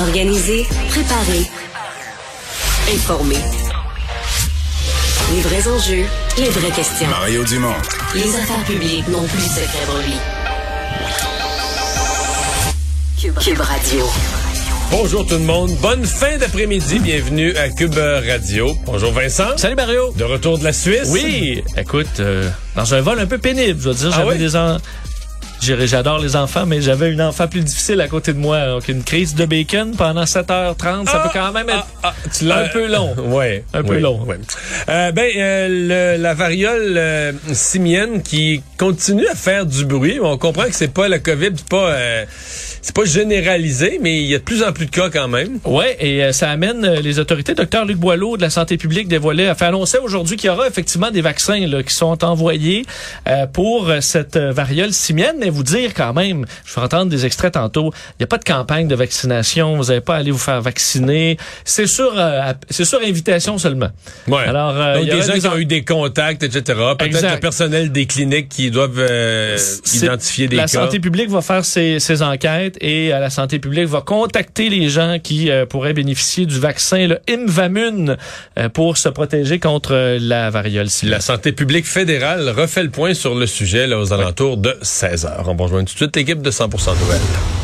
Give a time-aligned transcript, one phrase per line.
[0.00, 1.42] Organiser, préparer,
[2.94, 3.36] informer.
[5.34, 6.04] Les vrais enjeux,
[6.38, 7.08] les vraies questions.
[7.08, 7.74] Mario Dumont.
[8.14, 10.14] Les affaires publiques n'ont plus de secret pour lui.
[13.20, 14.06] Cube, Cube Radio.
[14.90, 18.74] Bonjour tout le monde, bonne fin d'après-midi, bienvenue à Cube Radio.
[18.84, 19.56] Bonjour Vincent.
[19.56, 20.12] Salut Mario.
[20.16, 21.08] De retour de la Suisse.
[21.08, 24.38] Oui, écoute, euh, dans un vol un peu pénible, je veux dire, Ah j'avais oui?
[24.38, 24.76] des en...
[25.62, 28.66] J'adore les enfants, mais j'avais une enfant plus difficile à côté de moi.
[28.66, 32.12] Donc, une crise de bacon pendant 7h30, ça Ah, peut quand même être ah,
[32.50, 33.14] ah, un peu long.
[33.28, 34.26] Ouais, Un peu oui, long.
[34.88, 40.18] Euh, ben euh, le- la variole euh, simienne qui continue à faire du bruit.
[40.20, 42.24] On comprend que c'est pas la Covid, c'est pas euh,
[42.82, 45.58] c'est pas généralisé, mais il y a de plus en plus de cas quand même.
[45.64, 47.54] Ouais, et euh, ça amène euh, les autorités.
[47.54, 50.66] Docteur Luc Boileau de la santé publique dévoilait, a fait annoncer aujourd'hui qu'il y aura
[50.66, 52.84] effectivement des vaccins là, qui sont envoyés
[53.28, 55.36] euh, pour euh, cette euh, variole simienne.
[55.38, 57.92] Mais vous dire quand même, je vais entendre des extraits tantôt.
[58.10, 59.76] Il n'y a pas de campagne de vaccination.
[59.76, 61.36] Vous n'avez pas à aller vous faire vacciner.
[61.64, 63.90] C'est sur, euh, c'est sur invitation seulement.
[64.26, 64.44] Ouais.
[64.44, 66.62] Alors, euh, Donc il y des gens des qui ont eu des contacts, etc.
[66.98, 69.56] Peut-être le personnel des cliniques qui doivent euh,
[69.92, 70.84] identifier des la cas.
[70.84, 74.88] santé publique va faire ses, ses enquêtes et euh, la santé publique va contacter les
[74.88, 78.16] gens qui euh, pourraient bénéficier du vaccin le Imvamune
[78.58, 80.88] euh, pour se protéger contre la variole.
[81.04, 85.26] La santé publique fédérale refait le point sur le sujet là, aux alentours de 16
[85.26, 85.44] heures.
[85.48, 87.20] On va rejoindre tout de suite l'équipe de 100% Nouvelles.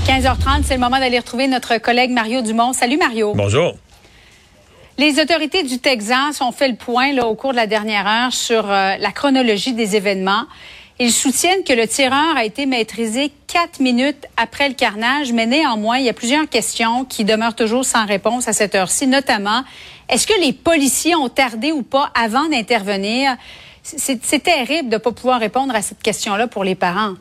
[0.06, 2.72] 15h30, c'est le moment d'aller retrouver notre collègue Mario Dumont.
[2.72, 3.34] Salut Mario.
[3.34, 3.76] Bonjour.
[4.98, 8.32] Les autorités du Texas ont fait le point là, au cours de la dernière heure
[8.32, 10.42] sur euh, la chronologie des événements.
[11.00, 15.98] Ils soutiennent que le tireur a été maîtrisé quatre minutes après le carnage, mais néanmoins,
[15.98, 19.62] il y a plusieurs questions qui demeurent toujours sans réponse à cette heure-ci, notamment,
[20.08, 23.36] est-ce que les policiers ont tardé ou pas avant d'intervenir?
[23.82, 27.14] C'est terrible de ne pas pouvoir répondre à cette question-là pour les parents.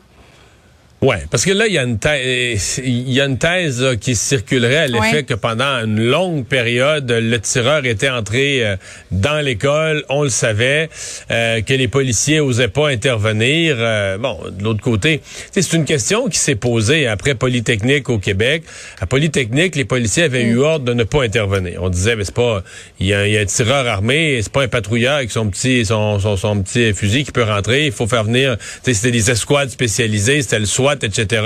[1.00, 3.94] Ouais, parce que là, il y a une thèse, il y a une thèse là,
[3.94, 5.22] qui circulerait à l'effet Ouais.
[5.22, 8.76] que pendant une longue période, le tireur était entré euh,
[9.12, 10.90] dans l'école, on le savait,
[11.30, 13.76] euh, que les policiers osaient pas intervenir.
[13.78, 15.20] Euh, bon, de l'autre côté,
[15.52, 18.64] c'est une question qui s'est posée après Polytechnique au Québec.
[19.00, 21.80] À Polytechnique, les policiers avaient eu ordre de ne pas intervenir.
[21.80, 22.64] On disait, mais c'est pas,
[22.98, 25.48] il y, a, il y a un tireur armé, c'est pas un patrouilleur avec son
[25.48, 27.86] petit, son, son, son petit fusil qui peut rentrer.
[27.86, 31.42] Il faut faire venir, c'était des escouades spécialisées, c'était le Etc.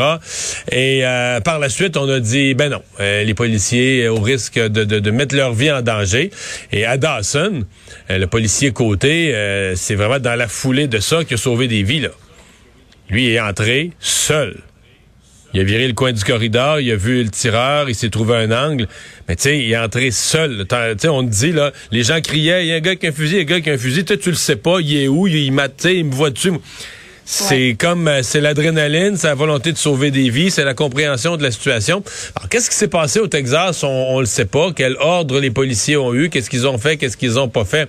[0.70, 4.20] Et euh, par la suite, on a dit, ben non, euh, les policiers, euh, au
[4.20, 6.30] risque de, mettre leur vie en danger.
[6.72, 7.64] Et à Dawson,
[8.08, 9.34] le policier côté,
[9.76, 12.00] c'est vraiment dans la foulée de ça qu'il a sauvé des vies.
[12.00, 12.08] Là.
[13.10, 14.56] Lui est entré seul.
[15.54, 18.36] Il a viré le coin du corridor, il a vu le tireur, il s'est trouvé
[18.36, 18.88] un angle.
[19.28, 20.64] Mais tu sais, il est entré seul.
[20.98, 23.10] Sais, on te dit, là, les gens criaient, il y a un gars qui a
[23.10, 24.04] un fusil, il y a un gars qui a un fusil.
[24.04, 26.52] Toi, tu le sais pas, il est où, il, m'a, il me voit dessus.
[27.24, 31.36] C'est comme, euh, c'est l'adrénaline, c'est la volonté de sauver des vies, c'est la compréhension
[31.36, 32.02] de la situation.
[32.36, 33.84] Alors, qu'est-ce qui s'est passé au Texas?
[33.84, 34.70] On, on le sait pas.
[34.74, 36.30] Quel ordre les policiers ont eu?
[36.30, 36.96] Qu'est-ce qu'ils ont fait?
[36.96, 37.88] Qu'est-ce qu'ils ont pas fait?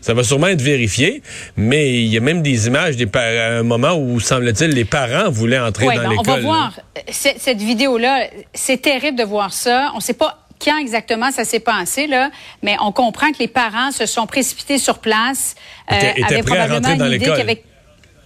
[0.00, 1.22] Ça va sûrement être vérifié,
[1.56, 5.30] mais il y a même des images des à un moment où, semble-t-il, les parents
[5.30, 6.24] voulaient entrer Ouais, dans ben, l'école.
[6.28, 8.28] on va voir Euh, cette, cette vidéo-là.
[8.54, 9.90] C'est terrible de voir ça.
[9.92, 12.30] On ne sait pas quand exactement ça s'est passé, là,
[12.62, 15.54] mais on comprend que les parents se sont précipités sur place.
[15.90, 16.40] Étaient- étaient avaient
[16.74, 17.56] rentrer dans l'idée l'école.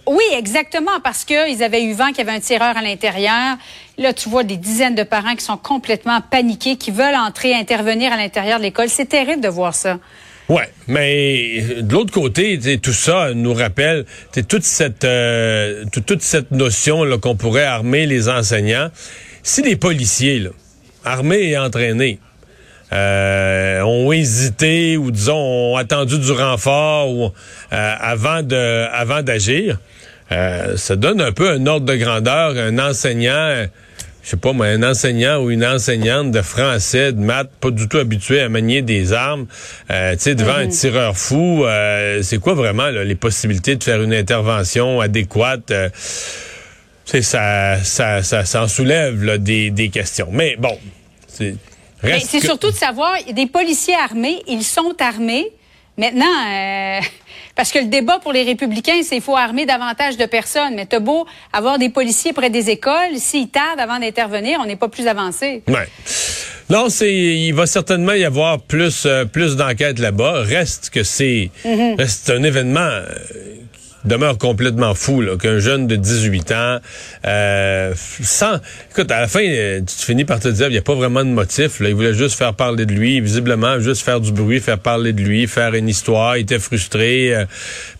[0.07, 3.57] Oui, exactement, parce qu'ils avaient eu vent qu'il y avait un tireur à l'intérieur.
[3.97, 8.13] Là, tu vois des dizaines de parents qui sont complètement paniqués, qui veulent entrer, intervenir
[8.13, 8.89] à l'intérieur de l'école.
[8.89, 9.97] C'est terrible de voir ça.
[10.47, 14.05] Ouais, mais de l'autre côté, tout ça nous rappelle
[14.47, 18.89] toute cette euh, toute, cette notion qu'on pourrait armer les enseignants.
[19.41, 20.47] Si les policiers,
[21.03, 22.19] armés et entraînés,
[22.93, 27.33] euh, ont hésité ou disons ont attendu du renfort
[27.73, 28.43] euh, avant
[29.23, 29.79] d'agir,
[30.31, 32.57] euh, ça donne un peu un ordre de grandeur.
[32.57, 33.65] Un enseignant,
[34.23, 37.87] je sais pas moi, un enseignant ou une enseignante de français, de maths, pas du
[37.87, 39.45] tout habitué à manier des armes,
[39.91, 43.83] euh, tu sais, devant un tireur fou, euh, c'est quoi vraiment là, les possibilités de
[43.83, 45.69] faire une intervention adéquate?
[45.71, 45.89] euh,
[47.05, 50.27] ça, ça, ça, ça en soulève là, des, des questions.
[50.31, 50.77] Mais bon,
[51.27, 51.55] c'est
[52.03, 55.45] Mais c'est que- surtout de savoir, des policiers armés, ils sont armés.
[55.97, 56.99] Maintenant, euh,
[57.55, 60.75] parce que le débat pour les républicains, c'est qu'il faut armer davantage de personnes.
[60.75, 64.75] Mais t'as beau avoir des policiers près des écoles, s'ils tardent avant d'intervenir, on n'est
[64.75, 65.63] pas plus avancé.
[65.67, 65.87] Ouais.
[66.69, 70.41] Non, c'est il va certainement y avoir plus euh, plus d'enquêtes là-bas.
[70.41, 71.97] Reste que c'est Mm-hmm.
[71.97, 73.05] reste un événement euh,
[74.05, 76.77] demeure complètement fou qu'un jeune de 18 ans,
[77.25, 78.59] euh, sans...
[78.91, 81.23] Écoute, à la fin, euh, tu finis par te dire, il n'y a pas vraiment
[81.23, 81.79] de motif.
[81.79, 81.89] Là.
[81.89, 85.21] Il voulait juste faire parler de lui, visiblement, juste faire du bruit, faire parler de
[85.21, 86.37] lui, faire une histoire.
[86.37, 87.45] Il était frustré euh,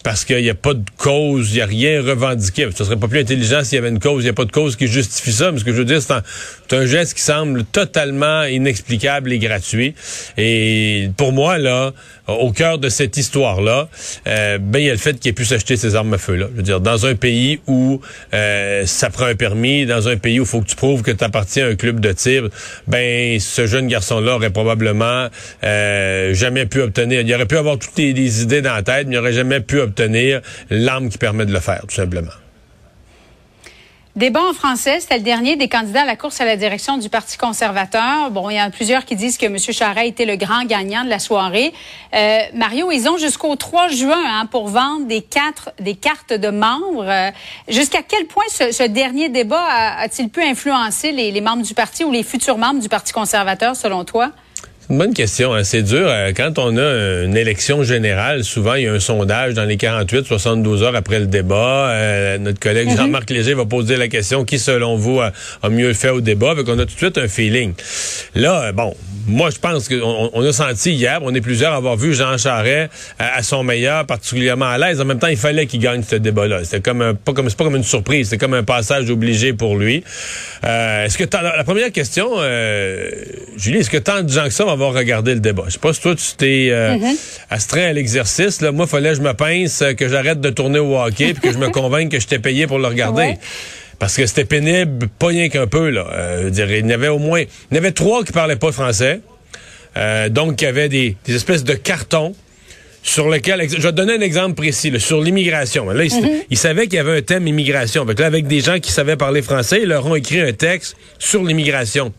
[0.04, 2.68] parce qu'il n'y a pas de cause, il n'y a rien revendiqué.
[2.76, 4.22] Ce serait pas plus intelligent s'il y avait une cause.
[4.24, 5.52] Il n'y a pas de cause qui justifie ça.
[5.52, 6.24] Mais ce que je veux dire, c'est un,
[6.72, 9.96] un, geste qui semble totalement inexplicable et gratuit.
[10.38, 11.94] Et pour moi, là,
[12.28, 13.88] au cœur de cette histoire-là,
[14.28, 16.36] euh, ben il y a le fait qu'il ait pu s'acheter ses armes à feu
[16.36, 16.48] là.
[16.52, 18.02] Je veux dire, dans un pays où
[18.34, 21.12] euh, ça prend un permis, dans un pays où il faut que tu prouves que
[21.12, 22.50] tu appartiens à un club de tir,
[22.88, 25.28] ben ce jeune garçon-là aurait probablement
[25.64, 27.22] euh, jamais pu obtenir.
[27.22, 29.80] Il aurait pu avoir toutes les, idées dans la tête, mais il n'aurait jamais pu
[29.80, 32.32] obtenir l'arme qui permet de le faire, tout simplement.
[34.16, 37.10] Débat en français, c'était le dernier des candidats à la course à la direction du
[37.10, 38.32] Parti conservateur.
[38.32, 39.58] Bon, il y en a plusieurs qui disent que M.
[39.60, 41.74] Charest était le grand gagnant de la soirée.
[42.14, 46.48] Euh, Mario, ils ont jusqu'au 3 juin hein, pour vendre des, quatre, des cartes de
[46.48, 47.04] membres.
[47.06, 47.30] Euh,
[47.68, 49.66] jusqu'à quel point ce, dernier débat
[49.98, 53.76] a-t-il pu influencer les, les membres du parti ou les futurs membres du Parti conservateur,
[53.76, 54.32] selon toi?
[54.90, 55.54] Une bonne question.
[55.54, 55.64] Hein.
[55.64, 56.06] C'est dur.
[56.08, 59.78] Euh, quand on a une élection générale, souvent, il y a un sondage dans les
[59.78, 61.90] 48, 72 heures après le débat.
[61.90, 62.98] Euh, notre collègue mhm.
[62.98, 65.32] Jean-Marc Léger va poser la question qui, selon vous, a,
[65.70, 66.56] mieux fait au débat?
[66.56, 67.74] Fait qu'on a tout de suite un feeling.
[68.36, 68.96] Là, euh, bon,
[69.28, 72.38] moi, je pense qu'on on a senti hier, on est plusieurs à avoir vu Jean
[72.38, 75.02] Charest à, son meilleur, particulièrement à l'aise.
[75.02, 76.64] En même temps, il fallait qu'il gagne ce débat-là.
[76.64, 78.30] C'était comme un, pas comme, c'est pas comme une surprise.
[78.30, 80.04] C'est comme un passage obligé pour lui.
[80.64, 82.30] est-ce que la, première question,
[83.58, 85.64] Julie, est-ce que tant de gens que ça avoir regardé le débat.
[85.68, 86.98] Je sais pas si toi, tu t'es euh,
[87.50, 88.62] astreint à l'exercice.
[88.62, 88.72] Là.
[88.72, 91.42] Moi, il fallait que je me pince, euh, que j'arrête de tourner au hockey, puis
[91.42, 93.36] que je me convainque que je t'ai payé pour le regarder.
[93.98, 95.90] Parce que c'était pénible, pas rien qu'un peu.
[95.90, 96.06] Là.
[96.12, 97.42] Euh, il y avait au moins...
[97.72, 99.22] Il y avait trois qui parlaient pas français.
[100.30, 102.36] donc, il y avait des, des espèces de cartons
[103.06, 105.88] sur lequel, je vais te donner un exemple précis, sur l'immigration.
[105.92, 106.42] Là, mhm.
[106.50, 108.02] ils, savaient qu'il y avait un thème immigration.
[108.02, 110.98] Avec, là, avec des gens qui savaient parler français, ils leur ont écrit un texte
[111.20, 112.12] sur l'immigration.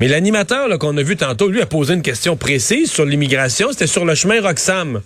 [0.00, 3.68] Mais l'animateur qu'on a vu tantôt, lui, a posé une question précise sur l'immigration.
[3.70, 5.00] C'était sur le chemin Roxham.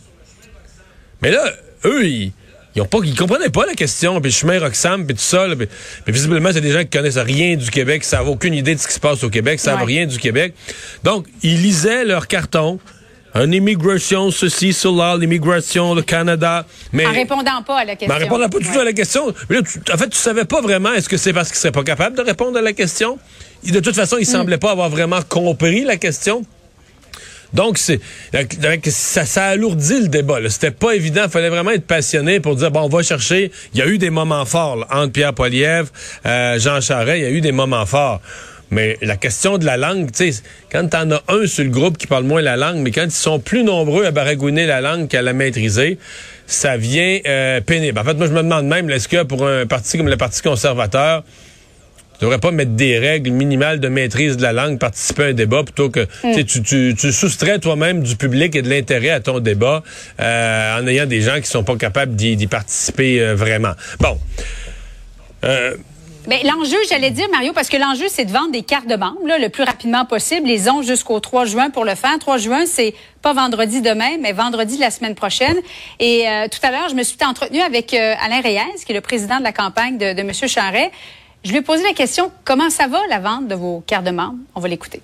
[1.22, 1.52] Mais là,
[1.84, 2.32] eux, ils,
[2.74, 5.46] ils, ont pas, ils comprenaient pas la question, puis le chemin Roxham, puis tout ça.
[5.56, 5.68] mais
[6.08, 8.88] visiblement, c'est des gens qui connaissent rien du Québec, qui savent aucune idée de ce
[8.88, 10.52] qui se passe au Québec, qui savent rien du Québec.
[11.04, 12.80] Donc, ils lisaient leur carton
[13.34, 16.66] un immigration, ceci, cela, l'immigration, le Canada.
[16.92, 18.14] Mais, en répondant pas à la question.
[18.14, 19.34] En répondant pas du tout à la question.
[19.48, 19.62] Mais là,
[19.92, 22.22] en fait, tu savais pas vraiment, est-ce que c'est parce qu'il serait pas capable de
[22.22, 23.18] répondre à la question?
[23.64, 24.32] De toute façon, il mm.
[24.32, 26.44] semblait pas avoir vraiment compris la question.
[27.52, 28.00] Donc, c'est
[28.88, 30.38] ça, ça alourdit le débat.
[30.48, 31.22] C'était pas évident.
[31.24, 33.52] Il fallait vraiment être passionné pour dire, bon, on va chercher.
[33.74, 35.88] Il y a eu des moments forts entre Pierre Poilievre,
[36.24, 37.18] euh, Jean Charest.
[37.18, 38.20] Il y a eu des moments forts.
[38.72, 40.42] Mais la question de la langue, tu sais,
[40.72, 43.10] quand t'en as un sur le groupe qui parle moins la langue, mais quand ils
[43.10, 45.98] sont plus nombreux à baragouiner la langue qu'à la maîtriser,
[46.46, 47.98] ça vient euh, pénible.
[47.98, 50.40] En fait, moi, je me demande même, est-ce que pour un parti comme le Parti
[50.40, 51.22] conservateur,
[52.18, 55.32] tu devrais pas mettre des règles minimales de maîtrise de la langue, participer à un
[55.34, 56.44] débat, plutôt que mm.
[56.46, 59.82] tu, tu, tu, soustrais toi-même du public et de l'intérêt à ton débat
[60.18, 63.72] euh, en ayant des gens qui sont pas capables d'y participer euh, vraiment.
[64.00, 64.18] Bon.
[65.44, 65.74] Euh,
[66.26, 69.18] ben, l'enjeu, j'allais dire, Mario, parce que l'enjeu, c'est de vendre des cartes de membres
[69.24, 70.48] le plus rapidement possible.
[70.48, 72.16] Ils ont jusqu'au 3 juin pour le faire.
[72.18, 75.56] 3 juin, c'est pas vendredi demain, mais vendredi de la semaine prochaine.
[75.98, 78.94] Et euh, tout à l'heure, je me suis entretenue avec euh, Alain Reyes, qui est
[78.94, 80.32] le président de la campagne de, de M.
[80.32, 80.92] Charret.
[81.44, 84.12] Je lui ai posé la question, comment ça va la vente de vos cartes de
[84.12, 84.38] membres?
[84.54, 85.02] On va l'écouter.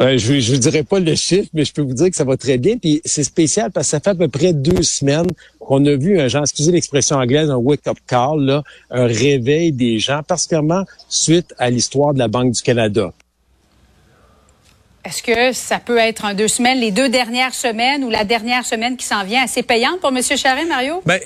[0.00, 2.24] Euh, je ne vous dirai pas le chiffre, mais je peux vous dire que ça
[2.24, 2.78] va très bien.
[2.78, 5.28] Puis c'est spécial parce que ça fait à peu près deux semaines
[5.60, 10.00] qu'on a vu un genre, excusez l'expression anglaise, un wake-up call, là, un réveil des
[10.00, 13.12] gens, particulièrement suite à l'histoire de la Banque du Canada.
[15.04, 18.64] Est-ce que ça peut être en deux semaines, les deux dernières semaines ou la dernière
[18.64, 20.22] semaine qui s'en vient assez payante pour M.
[20.22, 21.02] Charret, Mario?
[21.04, 21.20] Ben,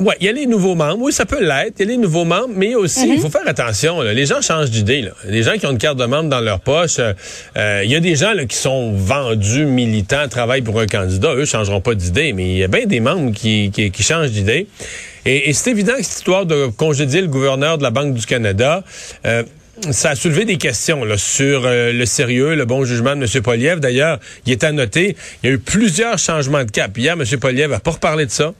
[0.00, 0.98] ouais, il y a les nouveaux membres.
[1.00, 1.76] Oui, ça peut l'être.
[1.78, 3.20] Il y a les nouveaux membres, mais aussi, il mhm.
[3.20, 4.02] faut faire attention.
[4.02, 5.08] Les gens changent d'idée.
[5.24, 7.14] Les gens qui ont une carte de membre dans leur poche, euh,
[7.56, 11.34] euh, il y a des gens là, qui sont vendus, militants, travaillent pour un candidat.
[11.36, 14.32] Eux changeront pas d'idée, mais il y a bien des membres qui, qui, qui changent
[14.32, 14.66] d'idée.
[15.24, 18.26] Et, et c'est évident que cette histoire de congédier le gouverneur de la Banque du
[18.26, 18.84] Canada,
[19.24, 19.42] euh,
[19.90, 23.42] ça a soulevé des questions là, sur euh, le sérieux, le bon jugement de M.
[23.42, 23.80] Poliev.
[23.80, 26.96] D'ailleurs, il est à noter, il y a eu plusieurs changements de cap.
[26.96, 27.24] Hier, M.
[27.38, 28.54] Poliev n'a pas reparlé de ça.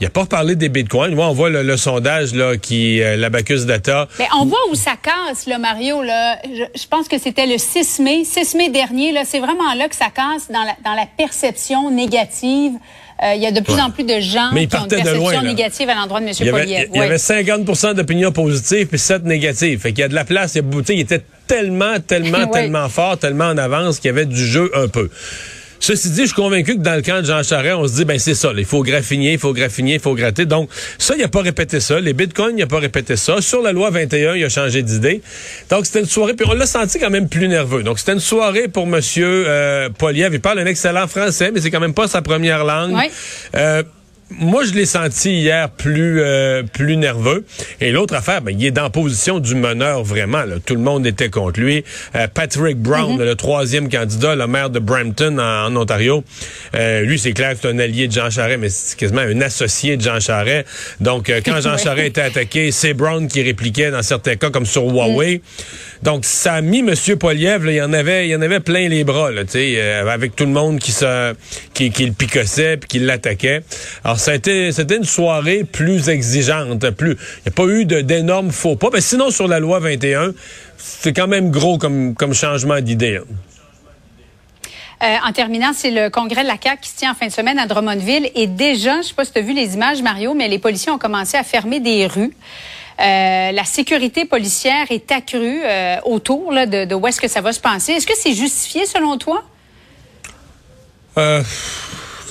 [0.00, 1.14] Il n'a pas reparlé des bitcoins.
[1.14, 4.08] Moi, on voit le, sondage là, qui euh, l'Abacus Data.
[4.18, 6.02] Mais on voit où ça casse, là, Mario.
[6.02, 6.38] Là.
[6.46, 8.24] Je, pense que c'était le 6 mai.
[8.24, 11.90] 6 mai dernier, là, c'est vraiment là que ça casse dans la, dans la perception
[11.90, 12.72] négative
[13.22, 15.88] euh, il y a de plus en plus de gens qui ont une perception négative
[15.90, 16.50] à l'endroit de M.
[16.50, 16.88] Poliev.
[16.94, 19.80] Il y avait 50% d'opinions positives puis 7 négatives.
[19.80, 20.54] Fait qu'il y a de la place.
[20.54, 24.70] Il, il était tellement, tellement, tellement fort, tellement en avance qu'il y avait du jeu
[24.74, 25.10] un peu.
[25.80, 28.04] Ceci dit, je suis convaincu que dans le camp de Jean Charest, on se dit,
[28.04, 30.44] ben c'est ça, là, il faut graffiner, il faut graffiner, il faut gratter.
[30.44, 30.68] Donc,
[30.98, 31.98] ça, il a pas répété ça.
[32.00, 33.40] Les bitcoins, il a pas répété ça.
[33.40, 35.22] Sur la loi 21, il a changé d'idée.
[35.70, 37.82] Donc, c'était une soirée, puis on l'a senti quand même plus nerveux.
[37.82, 40.34] Donc, c'était une soirée pour Monsieur euh, Poliev.
[40.34, 42.94] Il parle un excellent français, mais c'est quand même pas sa première langue.
[42.94, 43.10] Oui.
[43.56, 43.82] Euh,
[44.30, 47.44] moi, je l'ai senti hier plus euh, plus nerveux.
[47.80, 50.44] Et l'autre affaire, ben, il est dans la position du meneur vraiment.
[50.44, 50.56] Là.
[50.64, 51.84] Tout le monde était contre lui.
[52.14, 56.22] Euh, Patrick Brown, le troisième candidat, le maire de Brampton en, en Ontario,
[56.74, 59.96] euh, lui, c'est clair c'est un allié de Jean Charest, mais c'est quasiment un associé
[59.96, 60.66] de Jean Charest.
[61.00, 61.76] Donc, euh, quand Jean.
[61.76, 65.40] Charest était attaqué, c'est Brown qui répliquait dans certains cas, comme sur Huawei.
[66.02, 66.94] Donc, ça a mis M.
[67.18, 70.44] Poliev, il y en avait, il en avait plein les bras, là, euh, avec tout
[70.44, 71.34] le monde qui se,
[71.74, 73.62] qui, le picossait puis qui l'attaquait.
[74.02, 78.88] Alors, c'était une soirée plus exigeante, plus, il n'y a pas eu d'énormes faux pas.
[78.92, 80.32] Mais sinon, sur la loi 21,
[80.78, 83.16] c'est quand même gros comme, comme changement d'idée.
[83.16, 83.24] hein.
[85.02, 87.32] Euh, en terminant, c'est le congrès de la CAQ qui se tient en fin de
[87.32, 88.30] semaine à Drummondville.
[88.34, 90.58] Et déjà, je ne sais pas si tu as vu les images, Mario, mais les
[90.58, 92.34] policiers ont commencé à fermer des rues.
[93.00, 97.52] Euh, la sécurité policière est accrue euh, autour de, de où est-ce que ça va
[97.52, 97.92] se passer.
[97.92, 99.42] Est-ce que c'est justifié selon toi?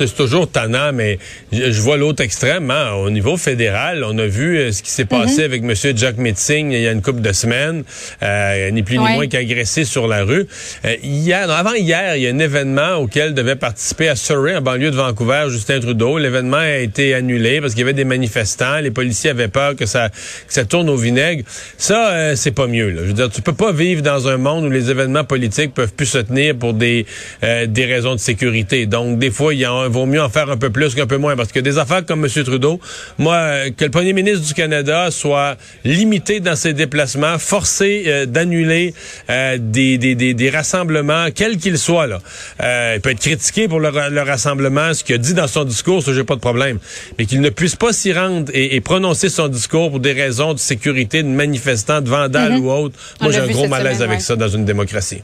[0.08, 1.20] C'est toujours tannant, mais
[1.51, 2.70] je, vois l'autre extrême.
[2.72, 2.94] hein.
[2.94, 5.74] Au niveau fédéral, on a vu euh, ce qui s'est passé avec M.
[5.96, 7.84] Jack Metzing il y a une couple de semaines,
[8.24, 10.46] euh, ni plus ni moins qu'agressé sur la rue.
[10.86, 14.56] Euh, hier, non, avant hier, il y a un événement auquel devait participer à Surrey,
[14.56, 16.18] en banlieue de Vancouver, Justin Trudeau.
[16.18, 18.79] L'événement a été annulé parce qu'il y avait des manifestants.
[18.79, 21.44] Les policiers avaient peur que ça, que ça tourne au vinaigre.
[21.77, 22.89] Ça, euh, c'est pas mieux.
[22.89, 23.01] Là.
[23.03, 25.94] Je veux dire, tu peux pas vivre dans un monde où les événements politiques peuvent
[25.94, 27.06] plus se tenir pour des,
[27.44, 28.86] euh, des raisons de sécurité.
[28.86, 31.17] Donc, des fois, il y a- vaut mieux en faire un peu plus qu'un peu
[31.17, 31.36] moins.
[31.36, 32.43] Parce que des affaires comme M.
[32.43, 32.79] Trudeau,
[33.17, 38.25] moi, euh, que le premier ministre du Canada soit limité dans ses déplacements, forcé euh,
[38.25, 38.93] d'annuler
[39.29, 42.08] euh, des, des, des, des rassemblements, quels qu'ils soient.
[42.08, 42.19] Là.
[42.62, 45.48] Euh, il peut être critiqué pour le, ra- le rassemblement, ce qu'il a dit dans
[45.48, 46.79] son discours, ça, j'ai pas de problème.
[47.17, 50.53] Mais qu'il ne puisse pas s'y rendre et, et prononcer son discours pour des raisons
[50.53, 54.19] de sécurité, de manifestants, de vandales ou autres, moi, j'ai un gros malaise semaine, avec
[54.19, 54.25] ouais.
[54.25, 55.22] ça dans une démocratie.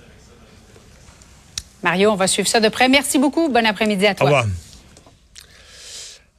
[1.85, 2.89] Mario, on va suivre ça de près.
[2.89, 3.47] Merci beaucoup.
[3.47, 4.25] Bon après-midi à Au toi.
[4.25, 4.45] revoir.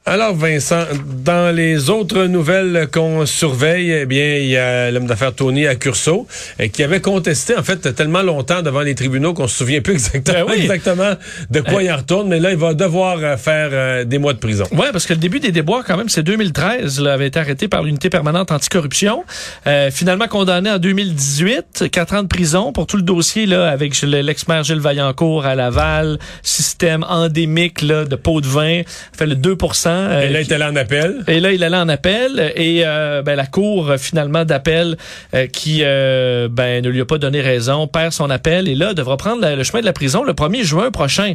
[0.09, 0.85] Alors Vincent,
[1.25, 6.29] dans les autres nouvelles qu'on surveille, eh bien, il y a l'homme d'affaires Tony Accurso
[6.61, 9.95] euh, qui avait contesté en fait tellement longtemps devant les tribunaux qu'on se souvient plus
[10.15, 10.61] exactement, Ben oui.
[10.61, 11.15] exactement
[11.51, 14.33] de quoi il en retourne, mais là il va devoir euh, faire euh, des mois
[14.33, 14.63] de prison.
[14.71, 17.67] Ouais, parce que le début des déboires, quand même, c'est 2013, là, avait été arrêté
[17.67, 19.25] par l'unité permanente anticorruption.
[19.67, 24.01] Euh, finalement condamné en 2018, quatre ans de prison pour tout le dossier là avec
[24.03, 28.83] le- l'ex-maire Gilles Vaillancourt à Laval, système endémique là, de pots de vin,
[29.13, 29.57] fait le 2
[29.97, 31.23] euh, Et là, il est allé en appel.
[31.29, 34.97] et là, il allait en appel et euh, ben, la cour euh, finalement d'appel
[35.35, 38.95] euh, qui euh, ben, ne lui a pas donné raison perd son appel et là
[38.95, 41.35] devra prendre la- le chemin de la prison le 1er juin prochain.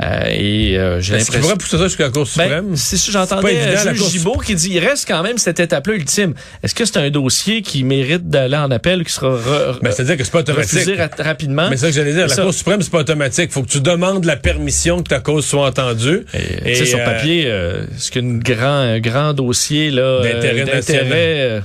[0.00, 2.68] Euh, et euh, j'ai l'impression pourrait pousser ça jusqu'à la Cour suprême?
[2.68, 5.38] ben, c'est ça, C'est pas j'entendais euh, Cour Gibault qui dit il reste quand même
[5.38, 6.34] cette étape-là ultime.
[6.62, 10.16] Est-ce que c'est un dossier qui mérite d'aller en appel qui sera re- Ben, c'est-à-dire
[10.16, 10.72] que c'est pas automatique.
[10.78, 11.68] refusé ra- rapidement?
[11.68, 12.28] Mais c'est ça que j'allais dire.
[12.28, 12.42] La ça.
[12.42, 13.50] Cour suprême, c'est pas automatique.
[13.50, 16.24] Faut que tu demandes la permission que ta cause soit entendue.
[16.32, 20.22] Et, tu sais, sur euh, papier, euh, c'est qu'un grand, un grand dossier là, euh,
[20.32, 21.60] D'intérêt euh,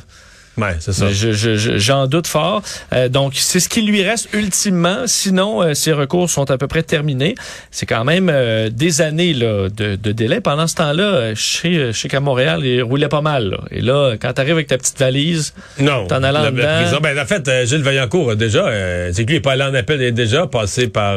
[0.57, 1.11] Ouais, c'est ça.
[1.11, 2.61] Je- je- je- J'en doute fort.
[2.93, 5.03] Euh, donc, c'est ce qui lui reste ultimement.
[5.07, 7.33] Sinon, euh, ses recours sont à peu près terminés.
[7.71, 10.41] C'est quand même euh, des années là, de, de délai.
[10.41, 13.49] Pendant ce temps-là, euh, chez qu'à Montréal, il roulait pas mal.
[13.49, 13.57] là.
[13.71, 16.05] Et là, quand t'arrives avec ta petite valise, Non.
[16.07, 16.81] T'en allant La- la dedans.
[16.83, 16.97] prison.
[17.01, 18.65] Ben, en fait, euh, Gilles Vaillancourt déjà,
[19.11, 21.15] c'est que lui, il est pas allé en appel, il est déjà passé par,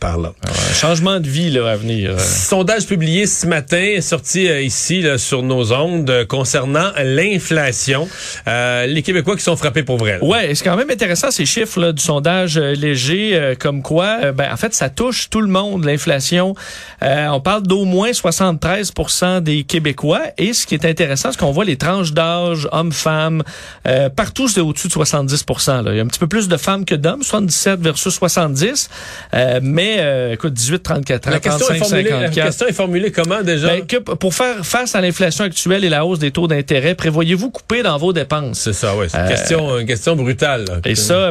[0.00, 0.32] par là.
[0.74, 2.20] changement de vie là, à venir.
[2.20, 8.08] Sondage publié ce matin, sorti ici là, sur nos ondes, concernant l'inflation.
[8.46, 10.18] Euh, les Québécois qui sont frappés pour vrai.
[10.18, 10.24] là.
[10.24, 14.18] Ouais, c'est quand même intéressant ces chiffres là, du sondage euh, léger, euh, comme quoi,
[14.24, 16.54] euh, ben, en fait, ça touche tout le monde, l'inflation.
[17.02, 20.22] Euh, on parle d'au moins 73% des Québécois.
[20.38, 23.42] Et ce qui est intéressant, c'est qu'on voit les tranches d'âge, hommes-femmes,
[23.86, 25.82] euh, partout c'est au-dessus de 70 là.
[25.92, 28.88] Il y a un petit peu plus de femmes que d'hommes, 77 versus 70.
[29.34, 32.46] Euh, mais, euh, écoute, 18, 34 ans, La question, est 35, formulée, la 54.
[32.46, 33.68] question est formulée comment déjà?
[33.68, 37.50] Ben, que pour faire face à l'inflation actuelle et la hausse des taux d'intérêt, prévoyez-vous
[37.50, 38.55] couper dans vos dépenses?
[38.56, 39.06] C'est ça, oui.
[39.08, 40.64] C'est une, Euh, question, une question brutale.
[40.66, 40.74] là.
[40.84, 41.30] Et ça,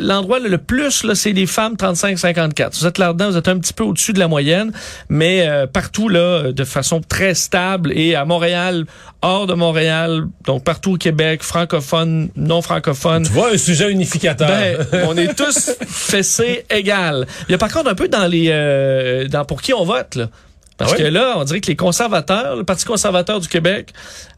[0.00, 2.78] l'endroit le le plus, là, c'est les femmes 35-54.
[2.78, 4.72] Vous êtes là-dedans, vous êtes un petit peu au-dessus de la moyenne,
[5.08, 7.90] mais euh, partout, là, de façon très stable.
[7.98, 8.84] Et à Montréal,
[9.22, 13.24] hors de Montréal, donc partout au Québec, francophone, non francophone.
[13.24, 14.48] Tu vois un sujet unificateur.
[14.48, 17.26] Ben, on est tous fessés égal.
[17.48, 20.14] Il y a par contre un peu dans les euh, dans pour qui on vote
[20.16, 20.28] là.
[20.76, 21.02] Parce Ah oui?
[21.04, 23.90] que là, on dirait que les conservateurs, le Parti conservateur du Québec,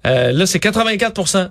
[0.07, 1.49] euh, là, c'est 84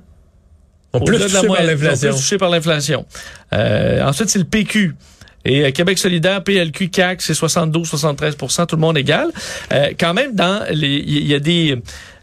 [1.02, 2.16] On plus touché par l'inflation.
[2.16, 3.06] plus par l'inflation.
[3.54, 4.96] Euh, ensuite, c'est le PQ.
[5.46, 9.30] Et euh, Québec solidaire, PLQ, CAC, c'est 72-73% tout le monde égal.
[9.72, 11.78] Euh, quand même, dans les, il y a des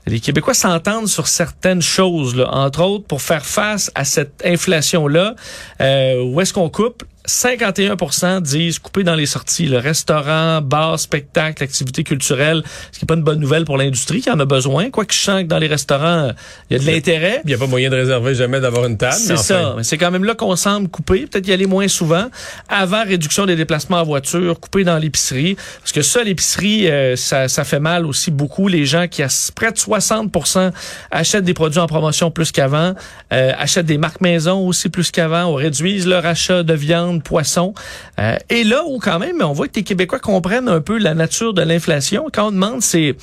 [0.06, 5.36] les Québécois s'entendent sur certaines choses, là, entre autres pour faire face à cette inflation-là.
[5.80, 7.04] Euh, où est-ce qu'on coupe?
[7.26, 9.66] 51% disent couper dans les sorties.
[9.66, 14.20] Le restaurant, bar, spectacle, activité culturelle, ce qui n'est pas une bonne nouvelle pour l'industrie
[14.20, 14.90] qui en a besoin.
[14.90, 16.32] Quoi que je sens que dans les restaurants,
[16.68, 17.40] il y a de l'intérêt.
[17.44, 19.14] Il n'y a pas moyen de réserver jamais d'avoir une table.
[19.14, 19.74] C'est ça.
[19.76, 21.26] Mais c'est quand même là qu'on semble couper.
[21.26, 22.26] Peut-être y aller moins souvent.
[22.68, 25.56] Avant, réduction des déplacements en voiture, couper dans l'épicerie.
[25.80, 28.68] Parce que ça, l'épicerie, euh, ça, ça fait mal aussi beaucoup.
[28.68, 30.72] Les gens qui, à près de 60%
[31.10, 32.94] achètent des produits en promotion plus qu'avant,
[33.32, 37.22] euh, achètent des marques maison aussi plus qu'avant, ou réduisent leur achat de viande de
[37.22, 37.74] poisson.
[38.18, 41.14] Euh, et là où quand même, on voit que les Québécois comprennent un peu la
[41.14, 42.26] nature de l'inflation.
[42.32, 43.16] Quand on demande c'est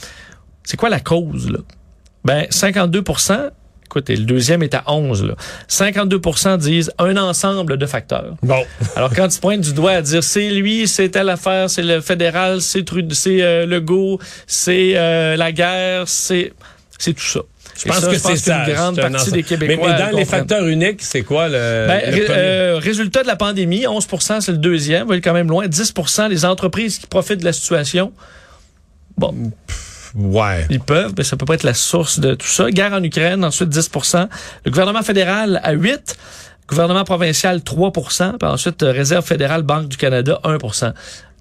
[0.63, 1.59] c'est quoi la cause là?
[2.25, 3.51] Ben 52%
[3.89, 5.23] Écoutez, le deuxième est à 11.
[5.25, 5.33] Là.
[5.67, 8.35] 52% disent un ensemble de facteurs.
[8.43, 8.63] Bon.
[8.95, 11.99] Alors, quand tu pointes du doigt à dire c'est lui, c'est telle affaire, c'est le
[11.99, 16.53] fédéral, c'est c'est euh, Legault, c'est euh, la guerre, c'est
[16.99, 17.39] c'est tout ça.
[17.79, 18.65] Je pense que c'est ça.
[18.67, 19.89] Une grande partie des Québécois.
[19.89, 24.41] Mais, dans les facteurs uniques, c'est quoi le, ben, euh, résultat de la pandémie, 11%
[24.41, 25.67] c'est le deuxième, va quand même loin.
[25.67, 28.11] 10% les entreprises qui profitent de la situation.
[29.17, 29.33] Bon.
[30.15, 30.65] Ouais.
[30.69, 32.71] Ils peuvent, mais ça peut pas être la source de tout ça.
[32.71, 34.27] Guerre en Ukraine, ensuite 10%
[34.65, 35.97] Le gouvernement fédéral à 8%
[36.67, 40.57] gouvernement provincial 3% puis ensuite Réserve fédérale Banque du Canada 1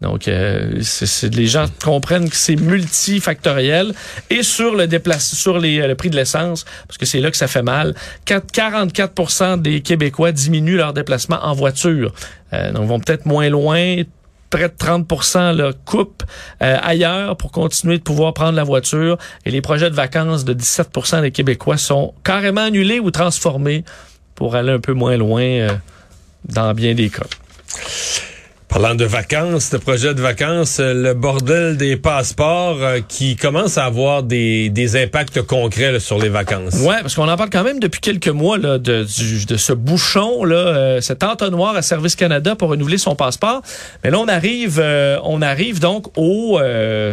[0.01, 3.95] donc, euh, c'est, les gens comprennent que c'est multifactoriel.
[4.31, 7.37] Et sur le déplace, sur les, le prix de l'essence, parce que c'est là que
[7.37, 12.13] ça fait mal, 44 des Québécois diminuent leur déplacement en voiture.
[12.53, 14.03] Euh, donc, vont peut-être moins loin,
[14.51, 15.07] près de 30
[15.57, 16.23] le coupe
[16.63, 19.19] euh, ailleurs pour continuer de pouvoir prendre la voiture.
[19.45, 23.85] Et les projets de vacances de 17% des Québécois sont carrément annulés ou transformés
[24.35, 25.71] pour aller un peu moins loin euh,
[26.45, 27.27] dans bien des cas.
[28.69, 33.79] Parlant de vacances, de projet de vacances, euh, le bordel des passeports euh, qui commence
[33.79, 36.75] à avoir des, des impacts concrets sur les vacances.
[36.83, 39.07] Ouais, parce qu'on en parle quand même depuis quelques mois là, de,
[39.47, 43.63] de ce bouchon, là, euh, cet entonnoir à Service Canada pour renouveler son passeport.
[44.05, 44.83] Mais là, on arrive,
[45.25, 46.61] on arrive donc au,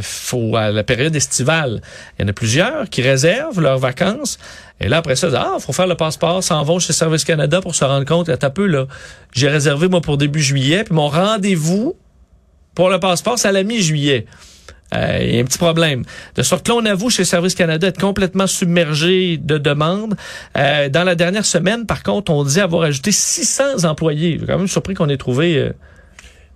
[0.02, 1.82] faut, à la période estivale.
[2.20, 4.40] Il y en a plusieurs qui réservent leurs vacances
[4.80, 7.76] et là, après ça, ah, faut faire le passeport, s'en vont chez Service Canada pour
[7.76, 8.88] se rendre compte, un peu, là,
[9.32, 11.96] j'ai réservé, moi, pour début juillet, puis mon rendez-vous
[12.74, 14.26] pour le passeport, c'est à la mi-juillet.
[14.94, 16.04] Euh, il y a un petit problème.
[16.36, 20.16] De sorte que là, on avoue chez Service Canada être complètement submergé de demandes.
[20.58, 24.34] Euh, dans la dernière semaine, par contre, on dit avoir ajouté 600 employés.
[24.34, 25.58] Je suis quand même surpris qu'on ait trouvé...
[25.58, 25.74] Euh,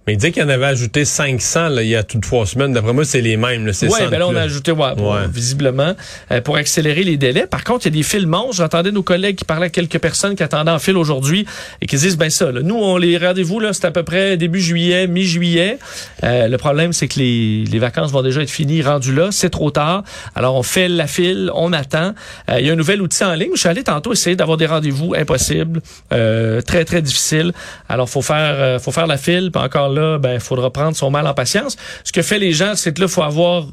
[0.08, 2.74] mais il dit qu'il en avait ajouté 500 là, il y a toutes trois semaines.
[2.74, 3.70] D'après moi, c'est les mêmes.
[3.82, 4.94] Oui, ben là, on a ajouté, ouais,
[5.32, 5.94] visiblement,
[6.32, 7.46] euh, pour accélérer les délais.
[7.46, 8.56] Par contre, il y a des fils monstres.
[8.56, 11.46] J'entendais nos collègues qui parlaient à quelques personnes qui attendaient en fil aujourd'hui
[11.82, 14.38] et qui disent, ben ça, là, nous, on les rendez-vous, là, c'est à peu près
[14.38, 15.78] début juillet, mi-juillet.
[16.24, 19.30] Euh, le problème, c'est que les, les vacances vont déjà être finies, rendues là.
[19.32, 20.04] C'est trop tard.
[20.34, 22.16] Alors, on fait la file, on attend.
[22.50, 23.52] Euh, il y a un nouvel outil en ligne.
[23.54, 27.52] Je suis allé tantôt essayer d'avoir des rendez-vous impossibles, très, très difficile.
[27.90, 29.52] Alors, faut faire, faut faire la file.
[29.52, 31.78] Puis encore là, ben, il faudra prendre son mal en patience.
[32.04, 33.68] Ce que fait les gens, c'est que là, il faut avoir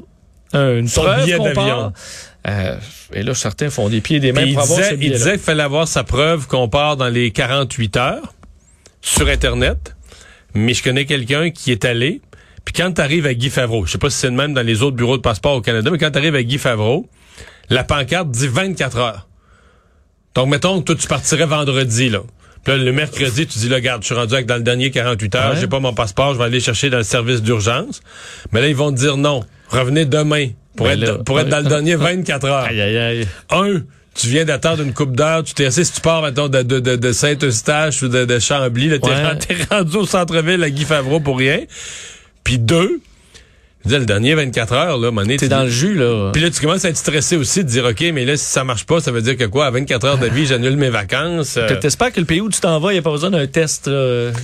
[0.53, 1.91] une son preuve qu'on part.
[2.47, 2.77] Euh,
[3.13, 5.39] et là, certains font des pieds et des mains pour avoir ce Il disait qu'il
[5.39, 8.33] fallait avoir sa preuve qu'on part dans les 48 heures
[9.01, 9.95] sur Internet.
[10.53, 12.21] Mais je connais quelqu'un qui est allé.
[12.63, 14.65] Puis quand tu arrives à Guy Favreau, je sais pas si c'est le même dans
[14.65, 17.07] les autres bureaux de passeport au Canada, mais quand tu arrives à Guy Favreau,
[17.69, 19.27] la pancarte dit 24 heures.
[20.35, 22.21] Donc, mettons que toi, tu partirais vendredi, là
[22.75, 25.55] le mercredi, tu dis, là, garde, je suis rendu avec dans le dernier 48 heures,
[25.55, 28.01] j'ai pas mon passeport, je vais aller chercher dans le service d'urgence.
[28.51, 29.43] Mais là, ils vont te dire non.
[29.69, 32.65] Revenez demain pour, ben être, pour être dans le dernier 24 heures.
[32.65, 33.27] Aïe, aïe, aïe.
[33.49, 33.81] Un,
[34.15, 36.79] tu viens d'attendre une coupe d'heure, tu t'es assis, si tu pars, maintenant de, de,
[36.79, 38.97] de, Saint-Eustache ou de, de Chambly, là,
[39.35, 41.61] t'es, rendu au centre-ville à Guy Favreau pour rien.
[42.43, 42.99] Puis deux,
[43.85, 46.31] le dernier 24 heures, là, T'es tu dans le jus, là.
[46.33, 48.63] Puis là, tu commences à être stressé aussi de dire, OK, mais là, si ça
[48.63, 49.67] marche pas, ça veut dire que quoi?
[49.67, 51.57] À 24 heures de vie, j'annule mes vacances.
[51.57, 51.75] Euh...
[51.79, 53.89] T'espères que le pays où tu t'en vas, il n'y a pas besoin d'un test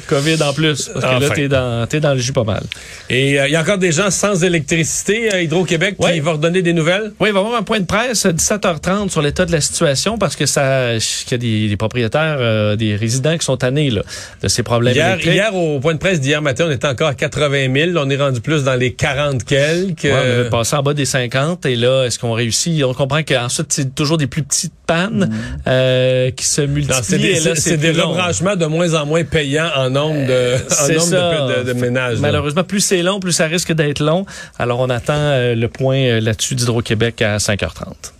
[0.07, 0.89] COVID en plus.
[0.93, 2.63] Parce que là, t'es dans, es dans le jus pas mal.
[3.09, 6.61] Et euh, il y a encore des gens sans électricité à Hydro-Québec qui vont redonner
[6.61, 7.13] des nouvelles?
[7.19, 9.61] Oui, il va y avoir un point de presse à 17h30 sur l'état de la
[9.61, 10.93] situation parce que ça,
[11.25, 14.03] qu'il y a des, des propriétaires, euh, des résidents qui sont tannés, là,
[14.41, 17.15] de ces problèmes hier, Hier, au point de presse d'hier matin, on était encore à
[17.15, 17.91] 80 000.
[17.97, 20.03] On est rendu plus dans les 40 quelques.
[20.03, 22.83] Ouais, on avait passé en bas des 50 et là, est-ce qu'on réussit?
[22.83, 25.61] On comprend qu'ensuite, c'est toujours des plus petites pannes mm.
[25.67, 27.35] euh, qui se multiplient.
[27.55, 31.63] C'est des, des rebranchements de moins en moins payants en nombre de, euh, en nombre
[31.63, 32.19] de, ménages.
[32.19, 34.25] Malheureusement, plus c'est long, plus ça risque d'être long.
[34.59, 38.13] Alors, on attend euh, le point là-dessus d'Hydro-Québec à 5h30.